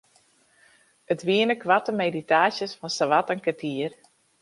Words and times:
It 1.11 1.21
wiene 1.27 1.55
koarte 1.61 1.91
meditaasjes 2.03 2.73
fan 2.79 2.93
sawat 2.97 3.31
in 3.33 3.43
kertier. 3.45 3.93